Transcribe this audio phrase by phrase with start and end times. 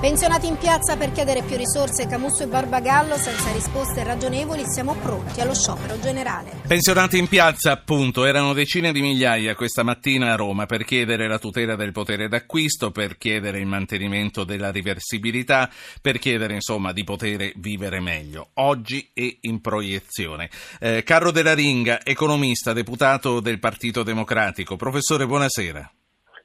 [0.00, 5.42] Pensionati in piazza per chiedere più risorse, Camusso e Barbagallo, senza risposte ragionevoli, siamo pronti
[5.42, 6.62] allo sciopero generale.
[6.66, 11.38] Pensionati in piazza, appunto, erano decine di migliaia questa mattina a Roma per chiedere la
[11.38, 15.68] tutela del potere d'acquisto, per chiedere il mantenimento della riversibilità,
[16.00, 20.48] per chiedere insomma di poter vivere meglio, oggi e in proiezione.
[20.80, 24.76] Eh, Carlo della Ringa, economista, deputato del Partito Democratico.
[24.76, 25.92] Professore, buonasera.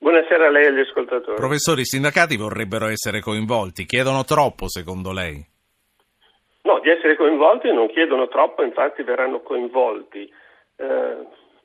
[0.05, 1.35] Buonasera a lei e agli ascoltatori.
[1.35, 5.43] Professori, i sindacati vorrebbero essere coinvolti, chiedono troppo secondo lei?
[6.61, 10.31] No, di essere coinvolti non chiedono troppo, infatti verranno coinvolti.
[10.75, 11.17] Eh,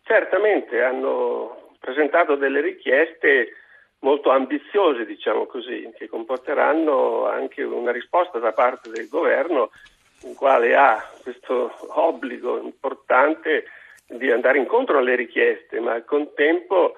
[0.04, 3.56] certamente hanno presentato delle richieste
[3.98, 9.68] molto ambiziose, diciamo così, che comporteranno anche una risposta da parte del governo,
[10.22, 13.64] il quale ha questo obbligo importante
[14.06, 16.94] di andare incontro alle richieste, ma al contempo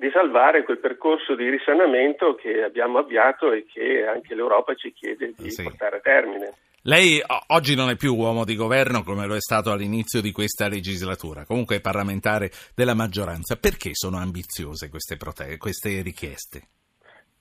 [0.00, 5.34] di salvare quel percorso di risanamento che abbiamo avviato e che anche l'Europa ci chiede
[5.36, 5.62] di sì.
[5.62, 6.54] portare a termine.
[6.84, 10.68] Lei oggi non è più uomo di governo come lo è stato all'inizio di questa
[10.68, 13.56] legislatura, comunque è parlamentare della maggioranza.
[13.56, 16.62] Perché sono ambiziose queste, prote- queste richieste?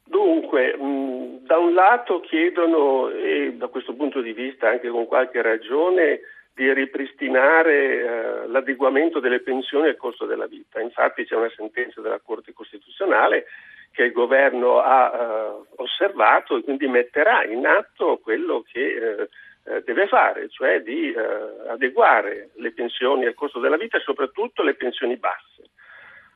[0.04, 5.42] Dunque, mh, da un lato chiedono, e da questo punto di vista anche con qualche
[5.42, 6.20] ragione,
[6.60, 10.82] di ripristinare eh, l'adeguamento delle pensioni al costo della vita.
[10.82, 13.46] Infatti c'è una sentenza della Corte Costituzionale
[13.94, 19.30] che il governo ha eh, osservato e quindi metterà in atto quello che eh,
[19.72, 24.62] eh deve fare, cioè di eh, adeguare le pensioni al costo della vita e soprattutto
[24.62, 25.70] le pensioni basse.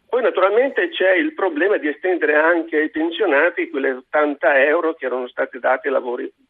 [0.08, 5.28] Poi naturalmente c'è il problema di estendere anche ai pensionati quelle 80 euro che erano
[5.28, 5.94] stati dati ai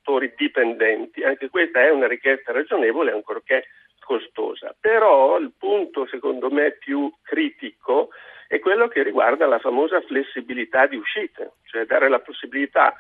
[0.04, 1.24] lavoratori dipendenti.
[1.24, 3.66] Anche questa è una richiesta ragionevole, ancorché
[4.00, 4.76] costosa.
[4.80, 8.10] Però il punto secondo me più critico
[8.48, 12.94] è quello che riguarda la famosa flessibilità di uscita, cioè dare la possibilità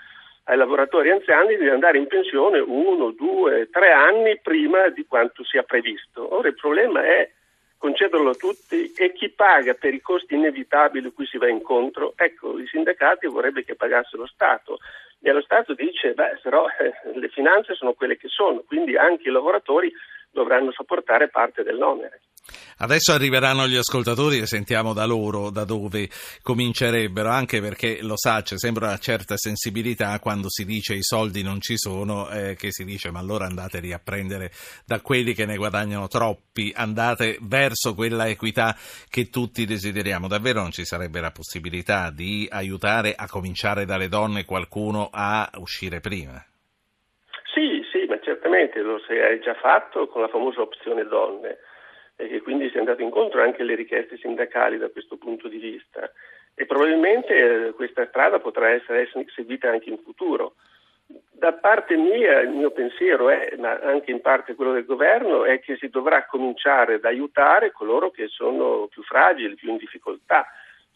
[0.45, 5.63] ai lavoratori anziani di andare in pensione uno, due, tre anni prima di quanto sia
[5.63, 6.35] previsto.
[6.35, 7.29] Ora il problema è
[7.83, 12.57] concederlo a tutti e chi paga per i costi inevitabili cui si va incontro, ecco,
[12.57, 14.79] i sindacati vorrebbe che pagasse lo Stato.
[15.21, 19.27] E lo Stato dice, beh, però eh, le finanze sono quelle che sono, quindi anche
[19.27, 19.91] i lavoratori
[20.33, 22.21] dovranno sopportare parte dell'onere.
[22.77, 26.09] Adesso arriveranno gli ascoltatori e sentiamo da loro da dove
[26.41, 31.43] comincerebbero, anche perché lo sa, c'è sempre una certa sensibilità quando si dice i soldi
[31.43, 34.51] non ci sono, eh, che si dice ma allora andateli a prendere
[34.85, 38.75] da quelli che ne guadagnano troppi, andate verso quella equità
[39.07, 40.27] che tutti desideriamo.
[40.27, 46.01] Davvero non ci sarebbe la possibilità di aiutare a cominciare dalle donne qualcuno a uscire
[46.01, 46.43] prima?
[48.53, 51.58] Certamente lo si è già fatto con la famosa opzione donne
[52.16, 55.58] e che quindi si è andato incontro anche alle richieste sindacali da questo punto di
[55.58, 56.08] vista
[56.53, 60.53] e probabilmente eh, questa strada potrà essere seguita anche in futuro.
[61.31, 65.59] Da parte mia il mio pensiero è, ma anche in parte quello del governo, è
[65.59, 70.46] che si dovrà cominciare ad aiutare coloro che sono più fragili, più in difficoltà,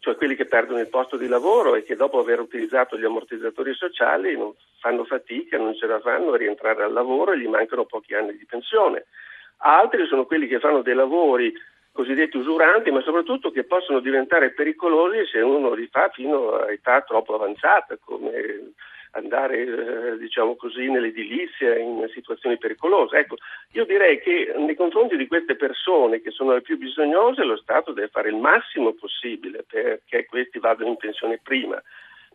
[0.08, 3.74] cioè quelli che perdono il posto di lavoro e che dopo aver utilizzato gli ammortizzatori
[3.74, 4.38] sociali
[4.80, 8.38] fanno fatica, non ce la fanno a rientrare al lavoro e gli mancano pochi anni
[8.38, 9.08] di pensione.
[9.58, 11.54] Altri sono quelli che fanno dei lavori
[11.92, 17.02] cosiddetti usuranti, ma soprattutto che possono diventare pericolosi se uno li fa fino a età
[17.02, 18.72] troppo avanzata, come
[19.18, 23.18] andare eh, diciamo così nell'edilizia in situazioni pericolose.
[23.18, 23.38] Ecco,
[23.74, 27.92] io direi che nei confronti di queste persone che sono le più bisognose lo Stato
[27.92, 31.82] deve fare il massimo possibile perché questi vadano in pensione prima.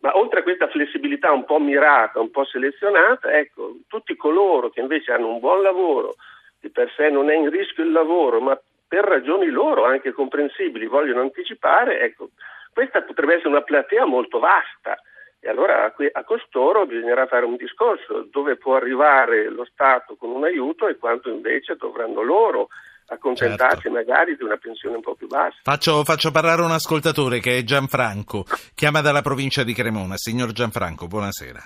[0.01, 4.81] Ma oltre a questa flessibilità un po' mirata, un po' selezionata, ecco, tutti coloro che
[4.81, 6.15] invece hanno un buon lavoro,
[6.59, 10.87] di per sé non è in rischio il lavoro, ma per ragioni loro anche comprensibili
[10.87, 12.31] vogliono anticipare, ecco,
[12.73, 14.97] questa potrebbe essere una platea molto vasta.
[15.45, 20.45] E allora a costoro bisognerà fare un discorso dove può arrivare lo Stato con un
[20.45, 22.69] aiuto e quanto invece dovranno loro
[23.07, 23.91] accontentarsi certo.
[23.91, 25.59] magari di una pensione un po' più bassa.
[25.61, 30.15] Faccio, faccio, parlare un ascoltatore che è Gianfranco, chiama dalla provincia di Cremona.
[30.15, 31.59] Signor Gianfranco, buonasera.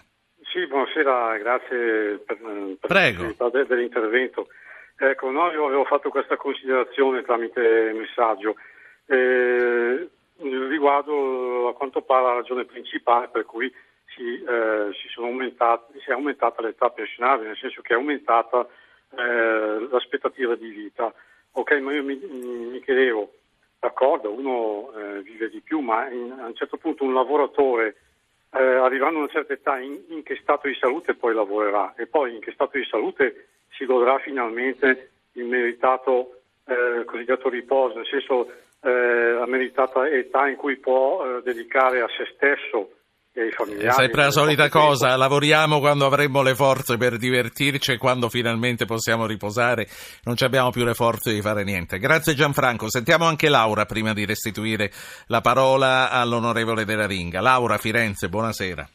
[0.51, 2.37] Sì, buonasera, grazie per,
[2.79, 4.47] per dell'intervento.
[4.97, 8.55] Ecco, no, io avevo fatto questa considerazione tramite messaggio.
[9.05, 10.09] Eh,
[10.39, 13.73] riguardo a quanto pare la ragione principale per cui
[14.15, 18.67] si, eh, si, si è aumentata l'età pensionabile, nel senso che è aumentata
[19.15, 21.13] eh, l'aspettativa di vita.
[21.51, 23.33] Ok, ma io mi, mi chiedevo,
[23.79, 27.95] d'accordo, uno eh, vive di più, ma in, a un certo punto un lavoratore
[28.51, 32.07] eh, arrivando a una certa età in, in, che stato di salute poi lavorerà e
[32.07, 38.07] poi in che stato di salute si godrà finalmente il meritato eh, cosiddetto riposo, nel
[38.07, 38.51] senso
[38.81, 42.91] eh, la meritata età in cui può eh, dedicare a se stesso
[43.33, 43.87] e ai familiari.
[43.87, 45.21] È sempre la solita cosa, tempo.
[45.21, 49.87] lavoriamo quando avremo le forze per divertirci e quando finalmente possiamo riposare
[50.23, 51.99] non abbiamo più le forze di fare niente.
[51.99, 54.91] Grazie Gianfranco, sentiamo anche Laura prima di restituire
[55.27, 57.39] la parola all'onorevole della Ringa.
[57.39, 58.87] Laura Firenze, buonasera.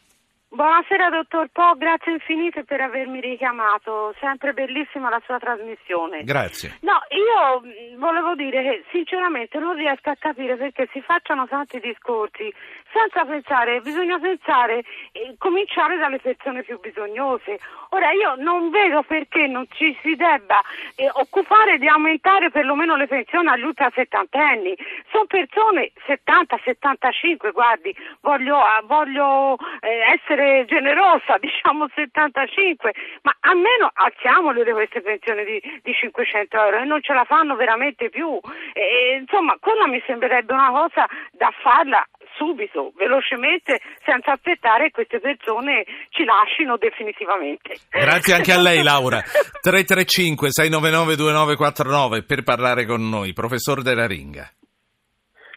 [0.55, 6.25] Buonasera dottor Po, grazie infinite per avermi richiamato, sempre bellissima la sua trasmissione.
[6.25, 6.77] Grazie.
[6.83, 11.81] No, io mm, volevo dire che sinceramente non riesco a capire perché si facciano tanti
[11.81, 12.53] discorsi
[12.93, 17.59] senza pensare, bisogna pensare, eh, cominciare dalle persone più bisognose.
[17.95, 20.61] Ora io non vedo perché non ci si debba
[20.97, 24.77] eh, occupare di aumentare perlomeno le pensioni agli ultra settantenni.
[25.11, 32.93] Sono persone 70-75, guardi, voglio, voglio eh, essere essere generosa, diciamo 75,
[33.23, 38.11] ma almeno alziamole queste pensioni di, di 500 euro e non ce la fanno veramente
[38.11, 38.39] più.
[38.73, 42.05] E, insomma, quella mi sembrerebbe una cosa da farla
[42.37, 47.77] subito, velocemente, senza aspettare che queste persone ci lasciano definitivamente.
[47.91, 49.21] Grazie anche a lei Laura.
[49.21, 54.51] 335 699 2949 per parlare con noi, professor Della Ringa.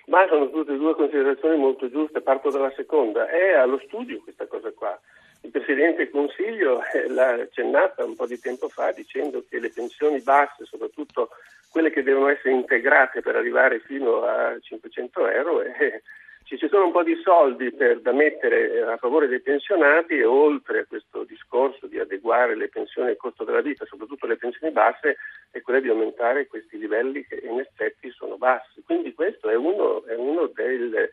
[0.08, 3.28] Ma sono tutte e due considerazioni molto giuste, parto dalla seconda.
[3.28, 5.00] È allo studio questa cosa qua.
[5.46, 9.70] Il Presidente del Consiglio eh, l'ha accennata un po' di tempo fa dicendo che le
[9.70, 11.30] pensioni basse, soprattutto
[11.70, 16.02] quelle che devono essere integrate per arrivare fino a 500 euro, eh,
[16.46, 20.80] ci sono un po' di soldi per, da mettere a favore dei pensionati e oltre
[20.80, 25.18] a questo discorso di adeguare le pensioni al costo della vita, soprattutto le pensioni basse,
[25.52, 28.82] è quella di aumentare questi livelli che in effetti sono bassi.
[28.84, 31.10] Quindi questo è uno, è uno del,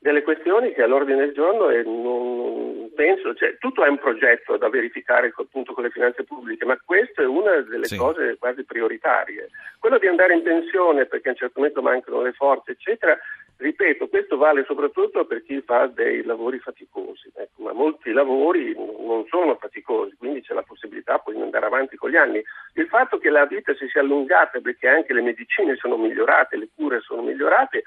[0.00, 4.68] delle questioni che all'ordine del giorno e non penso, cioè, tutto è un progetto da
[4.68, 7.96] verificare appunto con le finanze pubbliche, ma questa è una delle sì.
[7.96, 9.50] cose quasi prioritarie.
[9.78, 13.18] Quello di andare in pensione perché a un certo momento mancano le forze, eccetera,
[13.56, 19.24] ripeto, questo vale soprattutto per chi fa dei lavori faticosi, ecco, ma molti lavori non
[19.28, 22.42] sono faticosi, quindi c'è la possibilità poi di andare avanti con gli anni.
[22.74, 26.68] Il fatto che la vita si sia allungata perché anche le medicine sono migliorate, le
[26.74, 27.82] cure sono migliorate,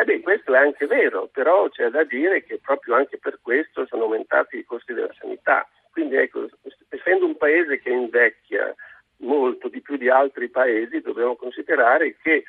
[0.00, 3.84] eh beh, questo è anche vero, però c'è da dire che proprio anche per questo
[3.86, 5.68] sono aumentati i costi della sanità.
[5.90, 6.48] Quindi ecco,
[6.88, 8.74] essendo un paese che invecchia
[9.18, 12.44] molto di più di altri paesi, dobbiamo considerare che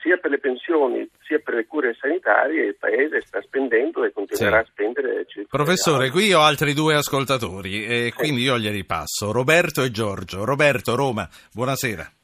[0.00, 4.62] sia per le pensioni sia per le cure sanitarie il Paese sta spendendo e continuerà
[4.62, 4.68] sì.
[4.68, 5.26] a spendere.
[5.48, 8.12] Professore, qui ho altri due ascoltatori e sì.
[8.12, 9.32] quindi io glieli passo.
[9.32, 10.44] Roberto e Giorgio.
[10.44, 12.23] Roberto, Roma, buonasera.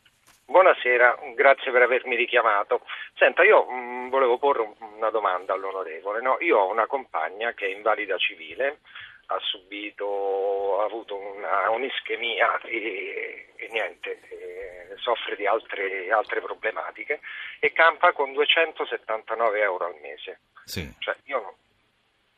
[0.51, 2.85] Buonasera, grazie per avermi richiamato.
[3.15, 6.21] Senta, io mh, mm, volevo porre una domanda all'onorevole.
[6.21, 6.39] No?
[6.41, 8.81] Io ho una compagna che è invalida civile,
[9.27, 17.21] ha subito, ha avuto una, un'ischemia e, e niente, e soffre di altre, altre, problematiche
[17.61, 20.41] e campa con 279 euro al mese.
[20.65, 20.93] Sì.
[20.99, 21.59] Cioè, io,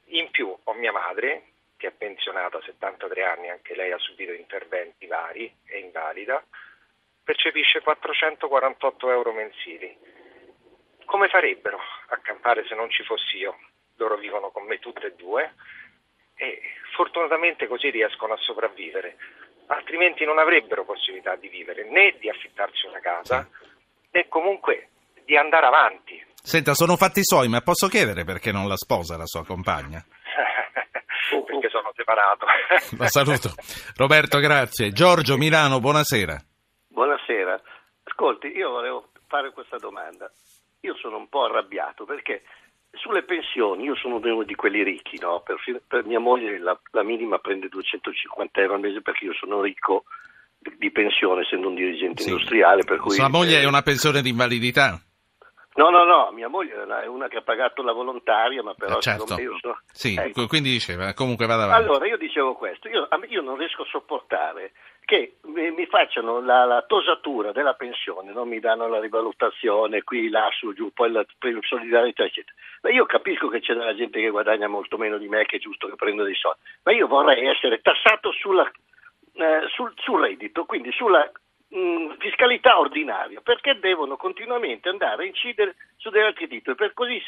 [0.09, 1.45] in più ho mia madre
[1.79, 6.45] che è pensionata a 73 anni, anche lei ha subito interventi vari, è invalida
[7.25, 9.97] percepisce 448 euro mensili.
[11.05, 11.79] Come farebbero
[12.09, 13.59] a campare se non ci fossi io?
[13.97, 15.55] Loro vivono con me tutte e due
[16.35, 16.61] e
[16.95, 19.17] fortunatamente così riescono a sopravvivere,
[19.67, 23.49] altrimenti non avrebbero possibilità di vivere né di affittarsi una casa
[24.11, 24.89] né comunque
[25.25, 26.25] di andare avanti.
[26.43, 30.05] Senta, sono fatti suoi, ma posso chiedere perché non la sposa la sua compagna?
[31.47, 32.47] perché sono separato.
[32.99, 33.55] la saluto.
[33.97, 34.91] Roberto, grazie.
[34.91, 36.35] Giorgio Milano, buonasera.
[36.35, 36.52] Buonasera.
[38.63, 40.31] Io volevo fare questa domanda.
[40.83, 42.43] Io sono un po' arrabbiato perché
[42.93, 45.43] sulle pensioni io sono uno di quelli ricchi, no?
[45.45, 49.61] per, per, mia moglie la, la, minima prende 250 euro al mese perché io sono
[49.63, 50.05] ricco
[50.59, 52.29] di, pensione essendo un dirigente sì.
[52.29, 52.85] industriale.
[52.85, 55.01] Per cui, Sua moglie eh, è una pensione di invalidità?
[55.75, 59.01] No, no, no, mia moglie è una che ha pagato la volontaria, ma però eh,
[59.01, 59.41] certo.
[59.41, 60.47] io so, Sì, ecco.
[60.47, 61.83] quindi diceva, comunque vada avanti.
[61.83, 64.73] Allora, io dicevo questo, io, io non riesco a sopportare
[65.05, 70.49] che mi facciano la, la, tosatura della pensione, non mi danno la rivalutazione qui, là,
[70.53, 71.25] su, giù, poi la
[71.63, 72.57] solidarietà, eccetera.
[72.83, 75.61] Ma io capisco che c'è della gente che guadagna molto meno di me, che è
[75.61, 78.71] giusto che prenda dei soldi, ma io vorrei essere tassato sulla,
[79.35, 81.31] eh, sul, sul, reddito, quindi sulla
[81.69, 86.95] mh, mm, fiscalità ordinaria, perché devono continuamente andare a incidere su degli altri titoli, per
[86.95, 87.21] così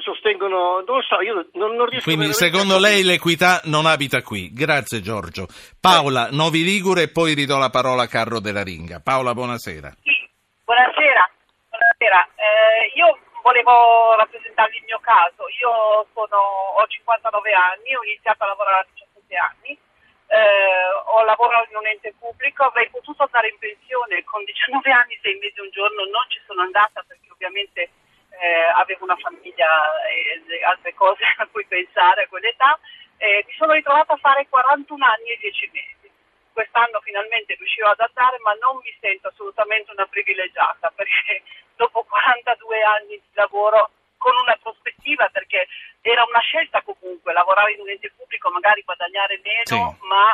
[0.00, 4.52] sostengono, non lo so, io non, non riesco Quindi secondo lei l'equità non abita qui.
[4.52, 5.46] Grazie Giorgio.
[5.80, 6.30] Paola, eh.
[6.32, 9.00] Novi Ligure e poi ridò la parola a Carlo della Ringa.
[9.00, 9.92] Paola, buonasera.
[10.02, 10.16] Sì,
[10.64, 11.28] buonasera.
[11.68, 12.28] buonasera.
[12.36, 15.44] Eh, io volevo rappresentarvi il mio caso.
[15.60, 16.40] Io sono,
[16.80, 19.76] ho 59 anni, ho iniziato a lavorare a 17 anni,
[20.32, 25.18] eh, ho lavorato in un ente pubblico, avrei potuto andare in pensione con 19 anni,
[25.20, 27.90] 6 mesi e un giorno, non ci sono andata perché ovviamente
[28.40, 29.68] eh, avevo una famiglia
[30.08, 32.78] e altre cose a cui pensare a quell'età.
[33.18, 36.10] Eh, mi sono ritrovata a fare 41 anni e 10 mesi.
[36.52, 41.42] Quest'anno finalmente riuscirò ad andare, ma non mi sento assolutamente una privilegiata perché
[41.76, 45.68] dopo 42 anni di lavoro con una prospettiva perché
[46.00, 50.06] era una scelta comunque lavorare in un ente pubblico, magari guadagnare meno, sì.
[50.06, 50.26] ma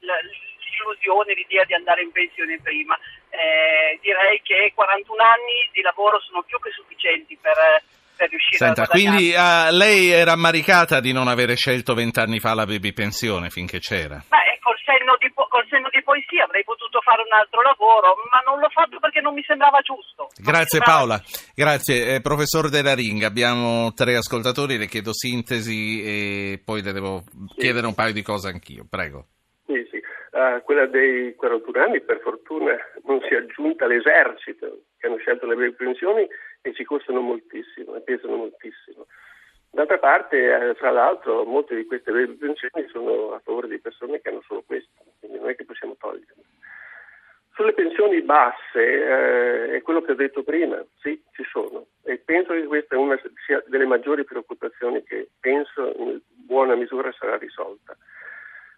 [0.00, 2.98] l'illusione, l'idea di andare in pensione prima.
[3.40, 7.56] Eh, direi che 41 anni di lavoro sono più che sufficienti per,
[8.14, 9.16] per riuscire Senta, a guadagnare.
[9.16, 13.78] Quindi uh, lei era ammaricata di non avere scelto vent'anni fa la baby pensione finché
[13.78, 14.20] c'era?
[14.28, 18.14] Beh, col senno, di, col senno di poi sì, avrei potuto fare un altro lavoro,
[18.30, 20.28] ma non l'ho fatto perché non mi sembrava giusto.
[20.36, 20.98] Grazie sembrava...
[20.98, 21.22] Paola,
[21.54, 22.14] grazie.
[22.14, 27.24] Eh, professor Della Ringa, abbiamo tre ascoltatori, le chiedo sintesi e poi le devo
[27.56, 27.60] sì.
[27.60, 29.39] chiedere un paio di cose anch'io, prego.
[30.30, 35.44] Uh, quella dei 41 anni per fortuna non si è aggiunta all'esercito che hanno scelto
[35.46, 36.24] le brevi pensioni
[36.62, 39.06] e ci costano moltissimo e pesano moltissimo.
[39.72, 44.28] D'altra parte, eh, fra l'altro, molte di queste pensioni sono a favore di persone che
[44.28, 46.42] hanno solo questo, quindi non è che possiamo toglierle.
[47.54, 52.52] Sulle pensioni basse, eh, è quello che ho detto prima, sì, ci sono e penso
[52.52, 57.96] che questa è una sia delle maggiori preoccupazioni che penso in buona misura sarà risolta.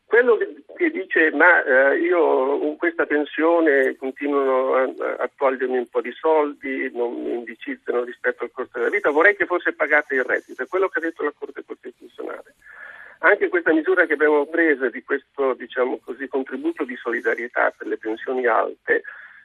[0.05, 0.37] Quello
[0.77, 4.83] che dice ma eh, io con questa pensione continuano a,
[5.19, 9.35] a, togliermi un po' di soldi, non mi indicizzano rispetto al costo della vita, vorrei
[9.35, 12.55] che fosse pagata il reddito, è quello che ha detto la Corte Costituzionale.
[13.25, 17.97] Anche questa misura che abbiamo preso di questo diciamo così, contributo di solidarietà per le
[17.97, 19.03] pensioni alte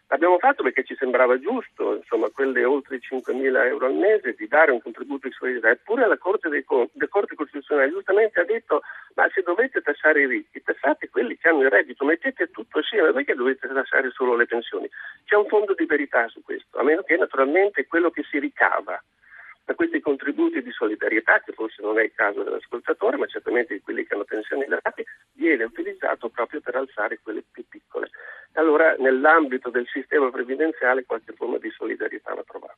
[0.10, 4.48] L'abbiamo fatto perché ci sembrava giusto, insomma, quelle oltre i 5.000 euro al mese, di
[4.48, 5.70] dare un contributo di solidarietà.
[5.70, 8.82] Eppure la Corte, dei, la Corte Costituzionale giustamente ha detto
[9.16, 13.26] ma se dovete tassare i ricchi, tassate quelli che hanno il reddito, mettete tutto assieme,
[13.26, 14.88] che dovete tassare solo le pensioni.
[15.26, 19.02] C'è un fondo di verità su questo, a meno che naturalmente quello che si ricava
[19.68, 23.82] da questi contributi di solidarietà, che forse non è il caso dell'ascoltatore, ma certamente di
[23.82, 28.10] quelli che hanno pensioni elevate, viene utilizzato proprio per alzare quelle più piccole.
[28.54, 32.78] Allora nell'ambito del sistema previdenziale qualche forma di solidarietà va trovata.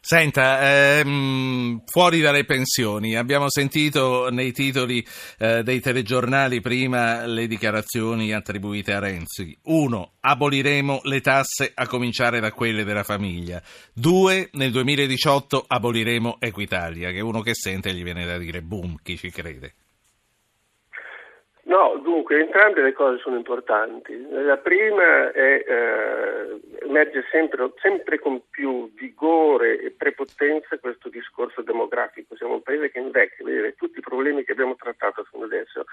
[0.00, 5.06] Senta, ehm, fuori dalle pensioni, abbiamo sentito nei titoli
[5.38, 9.54] eh, dei telegiornali prima le dichiarazioni attribuite a Renzi.
[9.64, 13.60] Uno, aboliremo le tasse a cominciare da quelle della famiglia.
[13.92, 19.18] Due, nel 2018 aboliremo Equitalia, che uno che sente gli viene da dire boom, chi
[19.18, 19.74] ci crede.
[21.68, 24.26] No, dunque entrambe le cose sono importanti.
[24.30, 32.36] La prima è, eh, emerge sempre, sempre, con più vigore e prepotenza questo discorso demografico.
[32.36, 35.84] Siamo un paese che invecchia, vedete, tutti i problemi che abbiamo trattato fino adesso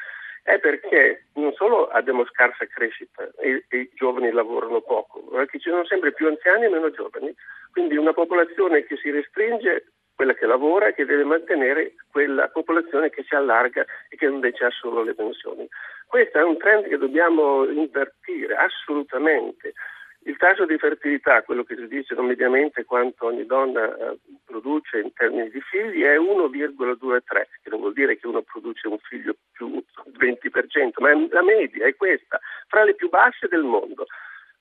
[0.44, 5.60] è perché non solo abbiamo scarsa crescita e, e i giovani lavorano poco, ma che
[5.60, 7.36] ci sono sempre più anziani e meno giovani.
[7.74, 13.10] Quindi una popolazione che si restringe quella che lavora e che deve mantenere quella popolazione
[13.10, 15.68] che si allarga e che invece ha solo le pensioni.
[16.08, 19.74] Questo è un trend che dobbiamo invertire assolutamente.
[20.28, 25.14] Il tasso di fertilità, quello che si dice mediamente quanto ogni donna eh, produce in
[25.14, 27.22] termini di figli, è 1,23,
[27.62, 29.84] che non vuol dire che uno produce un figlio più
[30.18, 34.08] 20%, ma la media è questa, fra le più basse del mondo.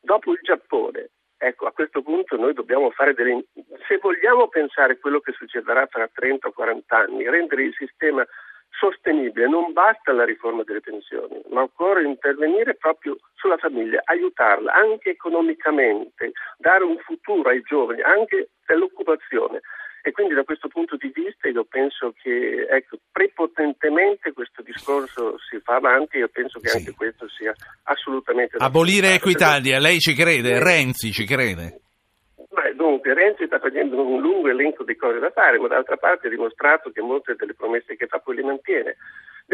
[0.01, 3.45] Dopo il Giappone, Ecco, a questo punto noi dobbiamo fare delle...
[3.87, 8.27] Se vogliamo pensare a quello che succederà tra 30 o 40 anni, rendere il sistema
[8.71, 15.11] sostenibile, non basta la riforma delle pensioni, ma occorre intervenire proprio sulla famiglia, aiutarla anche
[15.11, 19.61] economicamente, dare un futuro ai giovani, anche dell'occupazione.
[20.07, 25.59] E quindi da questo punto di vista io penso che ecco, prepotentemente questo discorso si
[25.61, 26.77] fa avanti io penso che sì.
[26.77, 28.59] anche questo sia assolutamente...
[28.59, 30.63] Abolire Equitalia, lei ci crede?
[30.63, 31.81] Renzi ci crede?
[32.37, 36.27] Beh, dunque, Renzi sta facendo un lungo elenco di cose da fare, ma d'altra parte
[36.27, 38.97] ha dimostrato che molte delle promesse che fa poi le mantiene.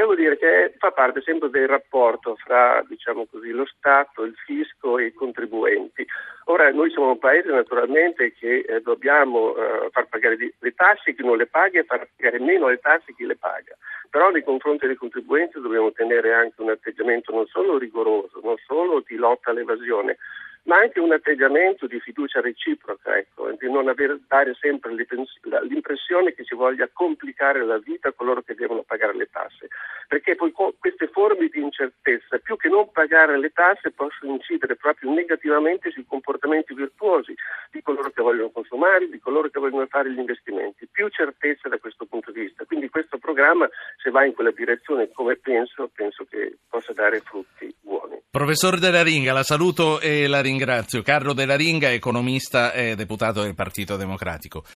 [0.01, 4.97] Devo dire che fa parte sempre del rapporto fra diciamo così, lo Stato, il fisco
[4.97, 6.07] e i contribuenti.
[6.47, 11.15] Ora noi siamo un paese naturalmente che eh, dobbiamo eh, far pagare di, le tasse
[11.15, 13.77] chi non le paga e far pagare meno le tasse chi le paga.
[14.09, 19.05] Però nei confronti dei contribuenti dobbiamo tenere anche un atteggiamento non solo rigoroso, non solo
[19.07, 20.17] di lotta all'evasione,
[20.65, 26.45] ma anche un atteggiamento di fiducia reciproca, ecco, di non aver, dare sempre l'impressione che
[26.45, 29.69] si voglia complicare la vita a coloro che devono pagare le tasse,
[30.09, 35.11] perché poi queste forme di incertezza, più che non pagare le tasse, possono incidere proprio
[35.13, 37.35] negativamente sui comportamenti virtuosi
[37.71, 40.89] di coloro che vogliono consumare, di coloro che vogliono fare gli investimenti.
[40.91, 42.65] Più certezza da questo punto di vista.
[42.65, 43.69] Quindi questo programma,
[44.03, 48.19] se va in quella direzione, come penso, penso che possa dare frutti buoni.
[48.31, 51.03] Professor Della Ringa, la saluto e la ringrazio.
[51.03, 54.65] Carlo Della Ringa, economista e deputato del Partito Democratico.